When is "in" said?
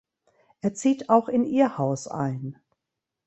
1.29-1.43